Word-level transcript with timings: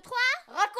2, 0.00 0.02
3, 0.02 0.18
raconte 0.48 0.70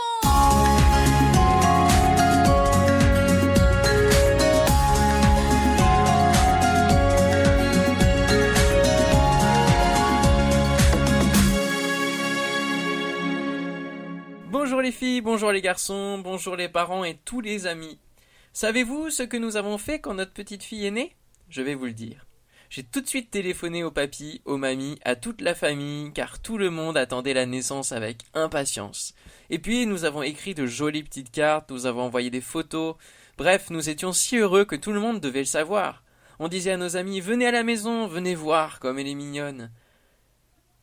Bonjour 14.50 14.80
les 14.80 14.92
filles, 14.92 15.20
bonjour 15.20 15.52
les 15.52 15.60
garçons, 15.60 16.18
bonjour 16.18 16.56
les 16.56 16.68
parents 16.68 17.04
et 17.04 17.18
tous 17.24 17.40
les 17.40 17.66
amis. 17.66 17.98
Savez-vous 18.52 19.10
ce 19.10 19.22
que 19.22 19.36
nous 19.36 19.56
avons 19.56 19.78
fait 19.78 20.00
quand 20.00 20.14
notre 20.14 20.32
petite 20.32 20.62
fille 20.62 20.86
est 20.86 20.90
née? 20.90 21.14
Je 21.48 21.62
vais 21.62 21.74
vous 21.74 21.86
le 21.86 21.92
dire. 21.92 22.29
J'ai 22.70 22.84
tout 22.84 23.00
de 23.00 23.08
suite 23.08 23.32
téléphoné 23.32 23.82
au 23.82 23.90
papy, 23.90 24.42
aux 24.44 24.56
mamies, 24.56 25.00
à 25.04 25.16
toute 25.16 25.40
la 25.40 25.56
famille, 25.56 26.12
car 26.12 26.40
tout 26.40 26.56
le 26.56 26.70
monde 26.70 26.96
attendait 26.96 27.34
la 27.34 27.44
naissance 27.44 27.90
avec 27.90 28.18
impatience. 28.32 29.12
Et 29.50 29.58
puis 29.58 29.86
nous 29.86 30.04
avons 30.04 30.22
écrit 30.22 30.54
de 30.54 30.66
jolies 30.66 31.02
petites 31.02 31.32
cartes, 31.32 31.72
nous 31.72 31.86
avons 31.86 32.02
envoyé 32.02 32.30
des 32.30 32.40
photos. 32.40 32.94
Bref, 33.36 33.70
nous 33.70 33.90
étions 33.90 34.12
si 34.12 34.36
heureux 34.36 34.64
que 34.64 34.76
tout 34.76 34.92
le 34.92 35.00
monde 35.00 35.18
devait 35.18 35.40
le 35.40 35.46
savoir. 35.46 36.04
On 36.38 36.46
disait 36.46 36.70
à 36.70 36.76
nos 36.76 36.96
amis 36.96 37.20
Venez 37.20 37.48
à 37.48 37.50
la 37.50 37.64
maison, 37.64 38.06
venez 38.06 38.36
voir 38.36 38.78
comme 38.78 39.00
elle 39.00 39.08
est 39.08 39.14
mignonne. 39.16 39.72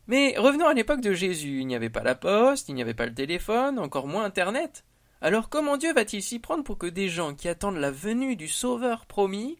Mais 0.07 0.35
revenons 0.37 0.67
à 0.67 0.73
l'époque 0.73 1.01
de 1.01 1.13
Jésus, 1.13 1.61
il 1.61 1.67
n'y 1.67 1.75
avait 1.75 1.89
pas 1.89 2.03
la 2.03 2.15
poste, 2.15 2.67
il 2.67 2.75
n'y 2.75 2.81
avait 2.81 2.93
pas 2.95 3.05
le 3.05 3.13
téléphone, 3.13 3.79
encore 3.79 4.07
moins 4.07 4.25
Internet. 4.25 4.83
Alors 5.21 5.47
comment 5.47 5.77
Dieu 5.77 5.93
va-t-il 5.93 6.21
s'y 6.21 6.39
prendre 6.39 6.65
pour 6.65 6.77
que 6.77 6.87
des 6.87 7.07
gens 7.07 7.33
qui 7.33 7.47
attendent 7.47 7.77
la 7.77 7.91
venue 7.91 8.35
du 8.35 8.49
Sauveur 8.49 9.05
promis, 9.05 9.57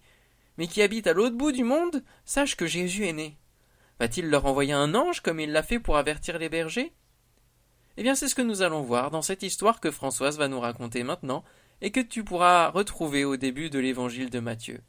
mais 0.58 0.68
qui 0.68 0.82
habitent 0.82 1.08
à 1.08 1.14
l'autre 1.14 1.36
bout 1.36 1.52
du 1.52 1.64
monde, 1.64 2.04
sachent 2.26 2.56
que 2.56 2.68
Jésus 2.68 3.06
est 3.06 3.14
né. 3.14 3.38
Va-t-il 4.00 4.30
leur 4.30 4.46
envoyer 4.46 4.74
un 4.74 4.96
ange 4.96 5.22
comme 5.22 5.40
il 5.40 5.52
l'a 5.52 5.64
fait 5.64 5.80
pour 5.80 5.98
avertir 5.98 6.38
les 6.38 6.50
bergers? 6.50 6.94
Eh 7.98 8.04
bien 8.04 8.14
c'est 8.14 8.28
ce 8.28 8.36
que 8.36 8.44
nous 8.44 8.62
allons 8.62 8.82
voir 8.82 9.10
dans 9.10 9.24
cette 9.24 9.44
histoire 9.44 9.80
que 9.80 9.92
Françoise 9.92 10.38
va 10.38 10.48
nous 10.48 10.60
raconter 10.60 11.04
maintenant 11.04 11.44
et 11.82 11.92
que 11.92 12.00
tu 12.00 12.24
pourras 12.24 12.70
retrouver 12.70 13.26
au 13.26 13.38
début 13.38 13.70
de 13.70 13.80
l'évangile 13.80 14.30
de 14.30 14.40
Matthieu. 14.40 14.82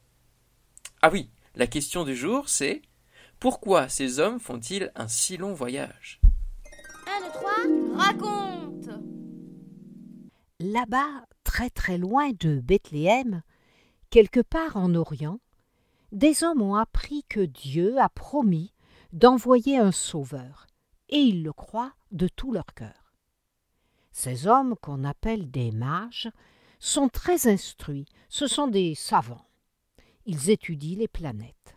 Ah 1.00 1.10
oui, 1.10 1.30
la 1.54 1.66
question 1.66 2.04
du 2.04 2.14
jour 2.14 2.48
c'est 2.48 2.82
pourquoi 3.40 3.88
ces 3.88 4.18
hommes 4.18 4.40
font-ils 4.40 4.92
un 4.94 5.08
si 5.08 5.36
long 5.36 5.54
voyage? 5.54 6.20
1, 7.06 7.26
2, 7.26 7.32
3, 7.32 8.04
raconte! 8.04 8.90
Là-bas, 10.60 11.24
très 11.44 11.70
très 11.70 11.98
loin 11.98 12.30
de 12.40 12.60
Bethléem, 12.60 13.42
quelque 14.10 14.40
part 14.40 14.76
en 14.76 14.94
Orient, 14.94 15.38
des 16.12 16.42
hommes 16.42 16.62
ont 16.62 16.74
appris 16.74 17.24
que 17.28 17.40
Dieu 17.40 17.98
a 17.98 18.08
promis 18.08 18.72
d'envoyer 19.12 19.78
un 19.78 19.92
sauveur, 19.92 20.66
et 21.08 21.18
ils 21.18 21.42
le 21.42 21.52
croient 21.52 21.92
de 22.12 22.28
tout 22.28 22.52
leur 22.52 22.66
cœur. 22.74 23.14
Ces 24.12 24.46
hommes, 24.46 24.74
qu'on 24.80 25.04
appelle 25.04 25.50
des 25.50 25.70
mages, 25.70 26.30
sont 26.78 27.08
très 27.08 27.48
instruits, 27.48 28.06
ce 28.28 28.46
sont 28.46 28.68
des 28.68 28.94
savants. 28.94 29.46
Ils 30.26 30.50
étudient 30.50 30.98
les 30.98 31.08
planètes. 31.08 31.76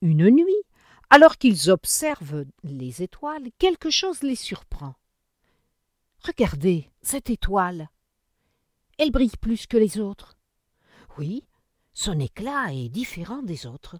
Une 0.00 0.28
nuit, 0.30 0.62
alors 1.10 1.38
qu'ils 1.38 1.70
observent 1.70 2.44
les 2.62 3.02
étoiles, 3.02 3.48
quelque 3.58 3.90
chose 3.90 4.22
les 4.22 4.36
surprend. 4.36 4.94
Regardez 6.24 6.90
cette 7.02 7.30
étoile. 7.30 7.88
Elle 8.98 9.10
brille 9.10 9.36
plus 9.40 9.66
que 9.66 9.76
les 9.76 9.98
autres. 9.98 10.36
Oui, 11.16 11.47
son 11.98 12.20
éclat 12.20 12.72
est 12.72 12.88
différent 12.88 13.42
des 13.42 13.66
autres. 13.66 13.96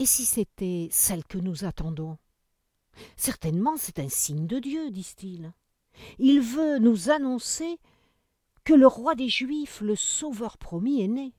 Et 0.00 0.04
si 0.04 0.24
c'était 0.24 0.88
celle 0.90 1.24
que 1.24 1.38
nous 1.38 1.64
attendons? 1.64 2.18
Certainement 3.14 3.76
c'est 3.76 4.00
un 4.00 4.08
signe 4.08 4.48
de 4.48 4.58
Dieu, 4.58 4.90
disent-ils. 4.90 5.52
Il 6.18 6.40
veut 6.40 6.80
nous 6.80 7.08
annoncer 7.08 7.78
que 8.64 8.72
le 8.72 8.88
roi 8.88 9.14
des 9.14 9.28
Juifs, 9.28 9.80
le 9.80 9.94
Sauveur 9.94 10.58
promis, 10.58 11.02
est 11.02 11.08
né. 11.08 11.34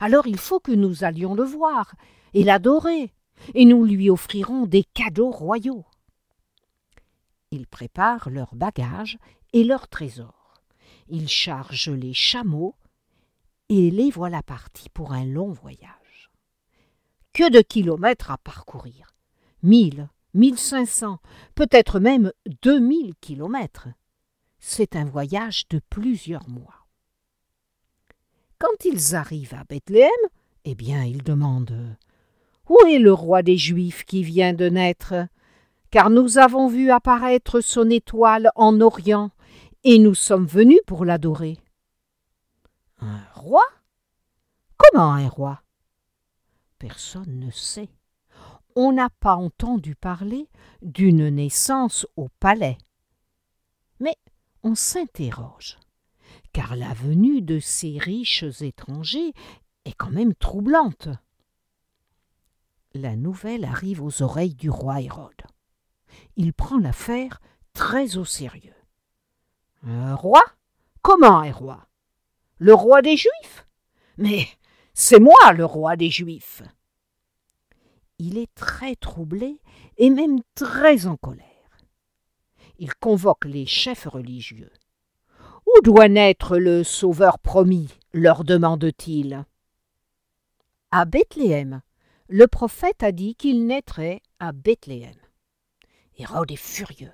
Alors 0.00 0.26
il 0.26 0.36
faut 0.36 0.60
que 0.60 0.72
nous 0.72 1.02
allions 1.02 1.34
le 1.34 1.44
voir 1.44 1.94
et 2.34 2.44
l'adorer, 2.44 3.10
et 3.54 3.64
nous 3.64 3.86
lui 3.86 4.10
offrirons 4.10 4.66
des 4.66 4.84
cadeaux 4.84 5.30
royaux. 5.30 5.86
Ils 7.52 7.66
préparent 7.66 8.28
leurs 8.28 8.54
bagages 8.54 9.16
et 9.54 9.64
leurs 9.64 9.88
trésors. 9.88 10.60
Ils 11.08 11.30
chargent 11.30 11.88
les 11.88 12.12
chameaux 12.12 12.76
et 13.74 13.90
les 13.90 14.10
voilà 14.10 14.42
partis 14.42 14.90
pour 14.90 15.12
un 15.12 15.24
long 15.24 15.50
voyage. 15.50 16.30
Que 17.32 17.50
de 17.50 17.62
kilomètres 17.62 18.30
à 18.30 18.36
parcourir 18.36 19.14
Mille, 19.62 20.10
mille 20.34 20.58
cinq 20.58 20.86
cents, 20.86 21.20
peut-être 21.54 21.98
même 21.98 22.32
deux 22.60 22.78
mille 22.78 23.14
kilomètres. 23.22 23.88
C'est 24.58 24.94
un 24.94 25.06
voyage 25.06 25.68
de 25.70 25.80
plusieurs 25.88 26.46
mois. 26.50 26.86
Quand 28.58 28.84
ils 28.84 29.16
arrivent 29.16 29.54
à 29.54 29.64
Bethléem, 29.64 30.10
eh 30.66 30.74
bien, 30.74 31.04
ils 31.04 31.22
demandent 31.22 31.96
Où 32.68 32.76
est 32.86 32.98
le 32.98 33.14
roi 33.14 33.42
des 33.42 33.56
Juifs 33.56 34.04
qui 34.04 34.22
vient 34.22 34.52
de 34.52 34.68
naître? 34.68 35.14
Car 35.90 36.10
nous 36.10 36.36
avons 36.36 36.68
vu 36.68 36.90
apparaître 36.90 37.62
son 37.62 37.88
étoile 37.88 38.50
en 38.54 38.82
Orient, 38.82 39.30
et 39.82 39.98
nous 39.98 40.14
sommes 40.14 40.46
venus 40.46 40.80
pour 40.86 41.06
l'adorer. 41.06 41.61
Un 43.04 43.24
roi? 43.34 43.64
Comment 44.76 45.14
un 45.14 45.28
roi? 45.28 45.60
Personne 46.78 47.40
ne 47.40 47.50
sait. 47.50 47.88
On 48.76 48.92
n'a 48.92 49.10
pas 49.10 49.34
entendu 49.34 49.96
parler 49.96 50.48
d'une 50.82 51.28
naissance 51.28 52.06
au 52.14 52.28
palais. 52.38 52.78
Mais 53.98 54.16
on 54.62 54.76
s'interroge, 54.76 55.80
car 56.52 56.76
la 56.76 56.94
venue 56.94 57.42
de 57.42 57.58
ces 57.58 57.98
riches 57.98 58.44
étrangers 58.60 59.32
est 59.84 59.94
quand 59.94 60.12
même 60.12 60.34
troublante. 60.34 61.08
La 62.94 63.16
nouvelle 63.16 63.64
arrive 63.64 64.00
aux 64.00 64.22
oreilles 64.22 64.54
du 64.54 64.70
roi 64.70 65.00
Hérode. 65.00 65.42
Il 66.36 66.52
prend 66.52 66.78
l'affaire 66.78 67.40
très 67.72 68.16
au 68.16 68.24
sérieux. 68.24 68.76
Un 69.82 70.14
roi? 70.14 70.42
Comment 71.02 71.40
un 71.40 71.50
roi? 71.50 71.88
Le 72.64 72.74
roi 72.74 73.02
des 73.02 73.16
Juifs 73.16 73.66
Mais 74.18 74.46
c'est 74.94 75.18
moi 75.18 75.52
le 75.52 75.64
roi 75.64 75.96
des 75.96 76.10
Juifs. 76.10 76.62
Il 78.20 78.38
est 78.38 78.54
très 78.54 78.94
troublé 78.94 79.60
et 79.96 80.10
même 80.10 80.38
très 80.54 81.08
en 81.08 81.16
colère. 81.16 81.42
Il 82.78 82.94
convoque 82.94 83.46
les 83.46 83.66
chefs 83.66 84.06
religieux. 84.06 84.70
Où 85.66 85.80
doit 85.82 86.06
naître 86.06 86.56
le 86.56 86.84
sauveur 86.84 87.40
promis 87.40 87.88
leur 88.12 88.44
demande-t-il. 88.44 89.44
À 90.92 91.04
Bethléem. 91.04 91.82
Le 92.28 92.46
prophète 92.46 93.02
a 93.02 93.10
dit 93.10 93.34
qu'il 93.34 93.66
naîtrait 93.66 94.22
à 94.38 94.52
Bethléem. 94.52 95.10
Hérode 96.16 96.52
est 96.52 96.56
furieux. 96.56 97.12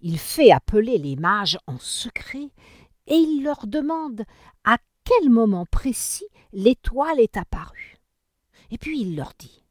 Il 0.00 0.18
fait 0.18 0.50
appeler 0.50 0.98
les 0.98 1.14
mages 1.14 1.58
en 1.68 1.78
secret 1.78 2.50
et 3.06 3.16
il 3.16 3.42
leur 3.42 3.66
demande 3.66 4.24
à 4.64 4.78
quel 5.04 5.30
moment 5.30 5.66
précis 5.66 6.26
l'étoile 6.52 7.20
est 7.20 7.36
apparue. 7.36 7.98
Et 8.70 8.78
puis 8.78 9.00
il 9.00 9.16
leur 9.16 9.32
dit 9.38 9.64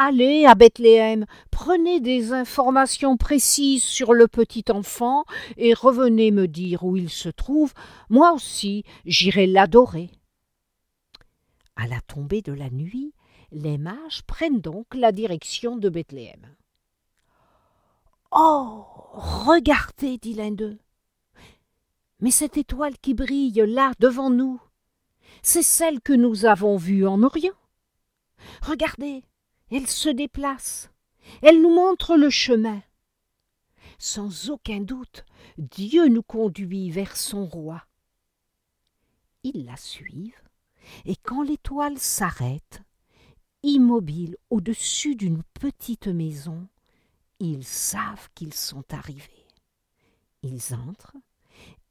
Allez 0.00 0.46
à 0.46 0.54
Bethléem, 0.54 1.26
prenez 1.50 1.98
des 1.98 2.32
informations 2.32 3.16
précises 3.16 3.82
sur 3.82 4.14
le 4.14 4.28
petit 4.28 4.64
enfant 4.70 5.24
et 5.56 5.74
revenez 5.74 6.30
me 6.30 6.46
dire 6.46 6.84
où 6.84 6.96
il 6.96 7.10
se 7.10 7.28
trouve. 7.28 7.74
Moi 8.08 8.32
aussi, 8.32 8.84
j'irai 9.06 9.48
l'adorer. 9.48 10.10
À 11.74 11.88
la 11.88 12.00
tombée 12.02 12.42
de 12.42 12.52
la 12.52 12.70
nuit, 12.70 13.12
les 13.50 13.76
mages 13.76 14.22
prennent 14.26 14.60
donc 14.60 14.86
la 14.94 15.10
direction 15.10 15.76
de 15.76 15.88
Bethléem. 15.88 16.54
Oh. 18.30 18.84
Regardez, 19.14 20.18
dit 20.18 20.34
l'un 20.34 20.52
d'eux. 20.52 20.78
Mais 22.20 22.30
cette 22.30 22.56
étoile 22.56 22.98
qui 22.98 23.14
brille 23.14 23.62
là 23.66 23.92
devant 24.00 24.30
nous, 24.30 24.60
c'est 25.42 25.62
celle 25.62 26.00
que 26.00 26.12
nous 26.12 26.46
avons 26.46 26.76
vue 26.76 27.06
en 27.06 27.22
Orient. 27.22 27.54
Regardez, 28.62 29.24
elle 29.70 29.86
se 29.86 30.08
déplace, 30.08 30.90
elle 31.42 31.60
nous 31.62 31.74
montre 31.74 32.16
le 32.16 32.30
chemin. 32.30 32.82
Sans 33.98 34.50
aucun 34.50 34.80
doute, 34.80 35.24
Dieu 35.58 36.08
nous 36.08 36.22
conduit 36.22 36.90
vers 36.90 37.16
son 37.16 37.46
roi. 37.46 37.84
Ils 39.42 39.64
la 39.64 39.76
suivent, 39.76 40.42
et 41.04 41.16
quand 41.16 41.42
l'étoile 41.42 41.98
s'arrête, 41.98 42.82
immobile 43.62 44.36
au-dessus 44.50 45.16
d'une 45.16 45.42
petite 45.60 46.08
maison, 46.08 46.68
ils 47.40 47.64
savent 47.64 48.28
qu'ils 48.34 48.54
sont 48.54 48.84
arrivés. 48.92 49.46
Ils 50.42 50.74
entrent, 50.74 51.16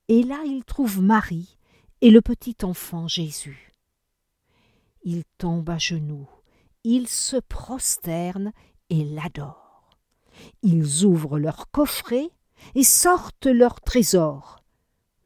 et 0.08 0.24
là 0.24 0.44
ils 0.46 0.64
trouvent 0.64 1.02
Marie 1.02 1.58
et 2.02 2.12
le 2.12 2.22
petit 2.22 2.58
enfant 2.64 3.08
Jésus. 3.08 3.74
Ils 5.04 5.24
tombent 5.38 5.70
à 5.70 5.78
genoux, 5.78 6.30
ils 6.84 7.08
se 7.08 7.38
prosternent 7.38 8.54
et 8.90 9.04
l'adorent. 9.04 9.90
Ils 10.62 11.04
ouvrent 11.06 11.40
leur 11.40 11.70
coffret, 11.72 12.30
et 12.76 12.84
sortent 12.84 13.46
leurs 13.46 13.82
trésors, 13.82 14.64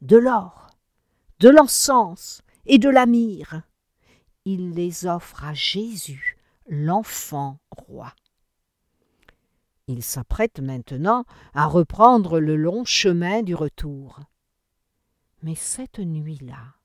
de 0.00 0.16
l'or, 0.16 0.70
de 1.40 1.48
l'encens 1.48 2.42
et 2.66 2.78
de 2.78 2.88
la 2.88 3.06
myrrhe. 3.06 3.62
Ils 4.44 4.72
les 4.72 5.06
offrent 5.06 5.44
à 5.44 5.54
Jésus, 5.54 6.36
l'enfant 6.66 7.58
roi. 7.70 8.14
Ils 9.88 10.02
s'apprêtent 10.02 10.60
maintenant 10.60 11.24
à 11.54 11.66
reprendre 11.66 12.38
le 12.38 12.56
long 12.56 12.84
chemin 12.84 13.42
du 13.42 13.54
retour. 13.54 14.20
Mais 15.42 15.56
cette 15.56 15.98
nuit-là, 15.98 16.76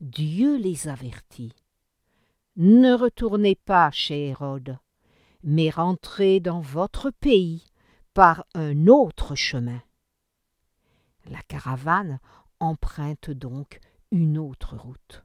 Dieu 0.00 0.56
les 0.56 0.88
avertit. 0.88 1.54
Ne 2.56 2.92
retournez 2.92 3.54
pas 3.54 3.90
chez 3.92 4.28
Hérode, 4.28 4.78
mais 5.44 5.70
rentrez 5.70 6.40
dans 6.40 6.60
votre 6.60 7.10
pays 7.10 7.64
par 8.12 8.44
un 8.54 8.88
autre 8.88 9.36
chemin. 9.36 9.80
La 11.26 11.40
caravane 11.42 12.18
emprunte 12.58 13.30
donc 13.30 13.80
une 14.10 14.36
autre 14.36 14.76
route. 14.76 15.22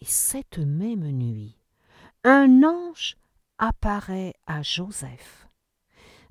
Et 0.00 0.06
cette 0.06 0.58
même 0.58 1.10
nuit, 1.10 1.58
un 2.22 2.62
ange 2.62 3.16
apparaît 3.58 4.34
à 4.46 4.62
Joseph. 4.62 5.48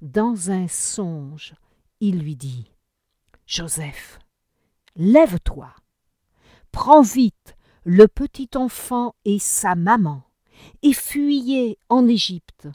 Dans 0.01 0.51
un 0.51 0.67
songe, 0.67 1.55
il 1.99 2.19
lui 2.19 2.35
dit 2.37 2.71
Joseph, 3.45 4.19
lève-toi, 4.97 5.73
prends 6.71 7.01
vite 7.01 7.55
le 7.83 8.07
petit 8.07 8.49
enfant 8.55 9.15
et 9.23 9.39
sa 9.39 9.75
maman, 9.75 10.23
et 10.81 10.93
fuyez 10.93 11.77
en 11.87 12.07
Égypte, 12.07 12.67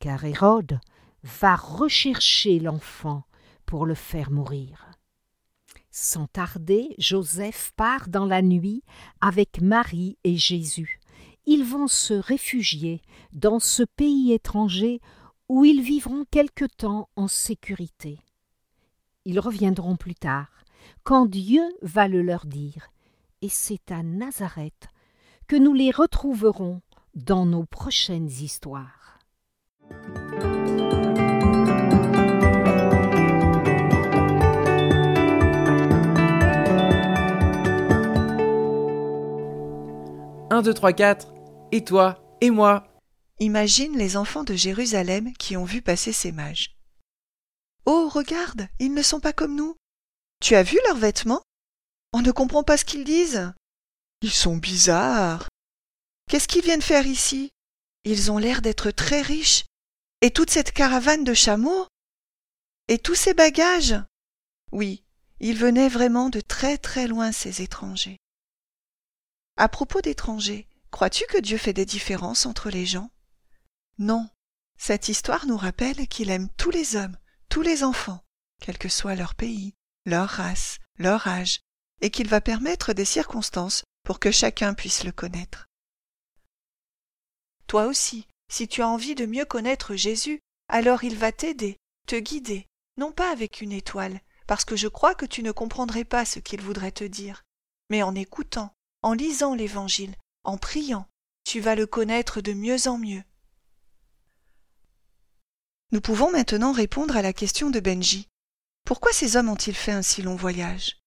car 0.00 0.24
Hérode 0.24 0.80
va 1.22 1.56
rechercher 1.56 2.58
l'enfant 2.58 3.22
pour 3.64 3.86
le 3.86 3.94
faire 3.94 4.30
mourir. 4.30 4.90
Sans 5.90 6.26
tarder, 6.26 6.94
Joseph 6.98 7.72
part 7.76 8.08
dans 8.08 8.26
la 8.26 8.42
nuit 8.42 8.82
avec 9.20 9.60
Marie 9.60 10.18
et 10.24 10.36
Jésus. 10.36 10.98
Ils 11.46 11.64
vont 11.64 11.86
se 11.86 12.14
réfugier 12.14 13.00
dans 13.32 13.60
ce 13.60 13.84
pays 13.84 14.32
étranger 14.32 15.00
où 15.48 15.64
ils 15.64 15.82
vivront 15.82 16.24
quelque 16.30 16.64
temps 16.64 17.08
en 17.14 17.28
sécurité. 17.28 18.18
Ils 19.24 19.38
reviendront 19.38 19.96
plus 19.96 20.16
tard, 20.16 20.63
quand 21.02 21.26
Dieu 21.26 21.62
va 21.82 22.08
le 22.08 22.22
leur 22.22 22.46
dire, 22.46 22.90
et 23.42 23.48
c'est 23.48 23.90
à 23.90 24.02
Nazareth 24.02 24.88
que 25.46 25.56
nous 25.56 25.74
les 25.74 25.90
retrouverons 25.90 26.80
dans 27.14 27.46
nos 27.46 27.64
prochaines 27.64 28.28
histoires. 28.28 29.18
1, 40.54 40.62
2, 40.62 40.72
3, 40.72 40.92
4, 40.92 41.34
et 41.72 41.82
toi, 41.82 42.22
et 42.40 42.50
moi. 42.50 42.86
Imagine 43.40 43.98
les 43.98 44.16
enfants 44.16 44.44
de 44.44 44.54
Jérusalem 44.54 45.32
qui 45.32 45.56
ont 45.56 45.64
vu 45.64 45.82
passer 45.82 46.12
ces 46.12 46.30
mages. 46.30 46.76
Oh, 47.86 48.08
regarde, 48.08 48.68
ils 48.78 48.94
ne 48.94 49.02
sont 49.02 49.18
pas 49.18 49.32
comme 49.32 49.56
nous. 49.56 49.74
Tu 50.44 50.56
as 50.56 50.62
vu 50.62 50.78
leurs 50.84 50.98
vêtements? 50.98 51.40
On 52.12 52.20
ne 52.20 52.30
comprend 52.30 52.62
pas 52.62 52.76
ce 52.76 52.84
qu'ils 52.84 53.04
disent. 53.04 53.50
Ils 54.20 54.30
sont 54.30 54.58
bizarres. 54.58 55.48
Qu'est-ce 56.28 56.48
qu'ils 56.48 56.62
viennent 56.62 56.82
faire 56.82 57.06
ici? 57.06 57.50
Ils 58.04 58.30
ont 58.30 58.36
l'air 58.36 58.60
d'être 58.60 58.90
très 58.90 59.22
riches. 59.22 59.64
Et 60.20 60.30
toute 60.30 60.50
cette 60.50 60.72
caravane 60.72 61.24
de 61.24 61.32
chameaux? 61.32 61.86
Et 62.88 62.98
tous 62.98 63.14
ces 63.14 63.32
bagages? 63.32 63.94
Oui, 64.70 65.02
ils 65.40 65.56
venaient 65.56 65.88
vraiment 65.88 66.28
de 66.28 66.42
très 66.42 66.76
très 66.76 67.06
loin, 67.06 67.32
ces 67.32 67.62
étrangers. 67.62 68.18
À 69.56 69.70
propos 69.70 70.02
d'étrangers, 70.02 70.68
crois-tu 70.90 71.24
que 71.30 71.40
Dieu 71.40 71.56
fait 71.56 71.72
des 71.72 71.86
différences 71.86 72.44
entre 72.44 72.68
les 72.68 72.84
gens? 72.84 73.10
Non. 73.96 74.28
Cette 74.76 75.08
histoire 75.08 75.46
nous 75.46 75.56
rappelle 75.56 76.06
qu'il 76.06 76.28
aime 76.28 76.50
tous 76.58 76.70
les 76.70 76.96
hommes, 76.96 77.16
tous 77.48 77.62
les 77.62 77.82
enfants, 77.82 78.22
quel 78.60 78.76
que 78.76 78.90
soit 78.90 79.14
leur 79.14 79.34
pays, 79.34 79.72
leur 80.04 80.28
race, 80.28 80.78
leur 80.98 81.26
âge, 81.26 81.60
et 82.00 82.10
qu'il 82.10 82.28
va 82.28 82.40
permettre 82.40 82.92
des 82.92 83.04
circonstances 83.04 83.84
pour 84.02 84.20
que 84.20 84.30
chacun 84.30 84.74
puisse 84.74 85.04
le 85.04 85.12
connaître. 85.12 85.66
Toi 87.66 87.86
aussi, 87.86 88.26
si 88.48 88.68
tu 88.68 88.82
as 88.82 88.88
envie 88.88 89.14
de 89.14 89.26
mieux 89.26 89.44
connaître 89.44 89.96
Jésus, 89.96 90.40
alors 90.68 91.04
il 91.04 91.16
va 91.16 91.32
t'aider, 91.32 91.78
te 92.06 92.16
guider, 92.16 92.66
non 92.96 93.12
pas 93.12 93.30
avec 93.30 93.60
une 93.60 93.72
étoile, 93.72 94.20
parce 94.46 94.64
que 94.64 94.76
je 94.76 94.88
crois 94.88 95.14
que 95.14 95.26
tu 95.26 95.42
ne 95.42 95.52
comprendrais 95.52 96.04
pas 96.04 96.24
ce 96.24 96.38
qu'il 96.38 96.60
voudrait 96.60 96.92
te 96.92 97.04
dire, 97.04 97.42
mais 97.90 98.02
en 98.02 98.14
écoutant, 98.14 98.72
en 99.02 99.12
lisant 99.12 99.54
l'Évangile, 99.54 100.14
en 100.44 100.58
priant, 100.58 101.06
tu 101.44 101.60
vas 101.60 101.74
le 101.74 101.86
connaître 101.86 102.40
de 102.40 102.52
mieux 102.52 102.88
en 102.88 102.98
mieux. 102.98 103.22
Nous 105.92 106.00
pouvons 106.00 106.30
maintenant 106.30 106.72
répondre 106.72 107.16
à 107.16 107.22
la 107.22 107.32
question 107.32 107.70
de 107.70 107.80
Benji. 107.80 108.28
Pourquoi 108.84 109.12
ces 109.12 109.36
hommes 109.36 109.48
ont-ils 109.48 109.74
fait 109.74 109.92
un 109.92 110.02
si 110.02 110.20
long 110.20 110.36
voyage? 110.36 110.98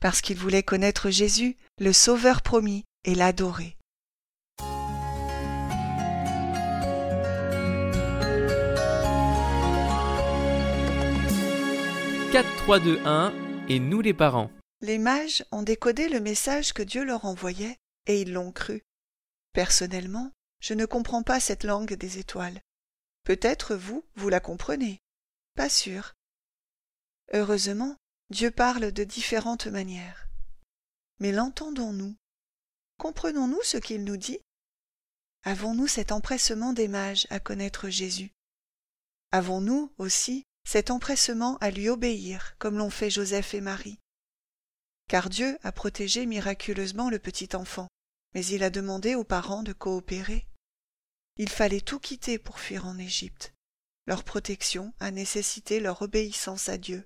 Parce 0.00 0.20
qu'ils 0.20 0.38
voulaient 0.38 0.62
connaître 0.62 1.10
Jésus, 1.10 1.56
le 1.78 1.92
Sauveur 1.92 2.40
promis, 2.42 2.84
et 3.02 3.16
l'adorer. 3.16 3.76
«4, 12.32 12.56
3, 12.58 12.78
2, 12.78 13.00
1, 13.04 13.34
et 13.68 13.80
nous 13.80 14.00
les 14.00 14.14
parents. 14.14 14.52
Les 14.82 14.98
mages 14.98 15.44
ont 15.50 15.62
décodé 15.64 16.08
le 16.08 16.20
message 16.20 16.72
que 16.72 16.82
Dieu 16.84 17.04
leur 17.04 17.24
envoyait 17.24 17.76
et 18.06 18.20
ils 18.20 18.32
l'ont 18.32 18.52
cru. 18.52 18.84
Personnellement, 19.52 20.30
je 20.60 20.74
ne 20.74 20.86
comprends 20.86 21.24
pas 21.24 21.40
cette 21.40 21.64
langue 21.64 21.94
des 21.94 22.18
étoiles. 22.18 22.60
Peut-être 23.24 23.74
vous, 23.74 24.04
vous 24.14 24.28
la 24.28 24.38
comprenez. 24.38 25.00
Pas 25.56 25.68
sûr. 25.68 26.15
Heureusement, 27.32 27.96
Dieu 28.30 28.50
parle 28.50 28.92
de 28.92 29.04
différentes 29.04 29.66
manières. 29.66 30.28
Mais 31.20 31.32
l'entendons-nous? 31.32 32.14
Comprenons-nous 32.98 33.62
ce 33.62 33.76
qu'il 33.78 34.04
nous 34.04 34.16
dit? 34.16 34.40
Avons-nous 35.44 35.86
cet 35.86 36.12
empressement 36.12 36.72
des 36.72 36.88
mages 36.88 37.26
à 37.30 37.40
connaître 37.40 37.88
Jésus? 37.88 38.32
Avons-nous 39.32 39.92
aussi 39.98 40.44
cet 40.66 40.90
empressement 40.90 41.56
à 41.58 41.70
lui 41.70 41.88
obéir 41.88 42.56
comme 42.58 42.78
l'ont 42.78 42.90
fait 42.90 43.10
Joseph 43.10 43.54
et 43.54 43.60
Marie? 43.60 43.98
Car 45.08 45.30
Dieu 45.30 45.58
a 45.62 45.72
protégé 45.72 46.26
miraculeusement 46.26 47.10
le 47.10 47.18
petit 47.18 47.54
enfant, 47.54 47.88
mais 48.34 48.44
il 48.46 48.64
a 48.64 48.70
demandé 48.70 49.14
aux 49.14 49.24
parents 49.24 49.62
de 49.62 49.72
coopérer. 49.72 50.46
Il 51.36 51.48
fallait 51.48 51.80
tout 51.80 52.00
quitter 52.00 52.38
pour 52.38 52.58
fuir 52.58 52.86
en 52.86 52.98
Égypte. 52.98 53.52
Leur 54.06 54.24
protection 54.24 54.94
a 55.00 55.10
nécessité 55.10 55.80
leur 55.80 56.02
obéissance 56.02 56.68
à 56.68 56.78
Dieu. 56.78 57.04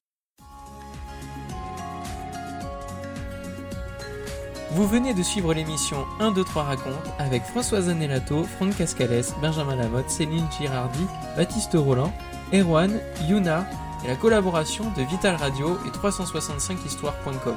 Vous 4.72 4.86
venez 4.86 5.14
de 5.14 5.22
suivre 5.22 5.52
l'émission 5.52 6.06
1, 6.20 6.30
2, 6.30 6.44
3 6.44 6.62
raconte 6.62 6.94
avec 7.18 7.42
Françoise 7.42 7.88
Anelato, 7.88 8.44
Franck 8.44 8.76
Cascales, 8.76 9.24
Benjamin 9.42 9.74
Lamotte, 9.74 10.08
Céline 10.08 10.46
Girardi, 10.56 11.06
Baptiste 11.36 11.74
Roland, 11.74 12.12
Erwan, 12.54 13.00
Yuna 13.28 13.66
et 14.04 14.08
la 14.08 14.14
collaboration 14.14 14.84
de 14.96 15.02
Vital 15.02 15.34
Radio 15.34 15.76
et 15.86 15.90
365histoire.com. 15.90 17.56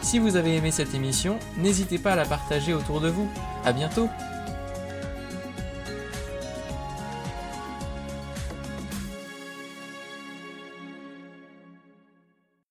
Si 0.00 0.18
vous 0.18 0.36
avez 0.36 0.56
aimé 0.56 0.70
cette 0.70 0.94
émission, 0.94 1.38
n'hésitez 1.58 1.98
pas 1.98 2.12
à 2.12 2.16
la 2.16 2.24
partager 2.24 2.72
autour 2.72 3.02
de 3.02 3.08
vous. 3.08 3.28
À 3.64 3.72
bientôt! 3.72 4.08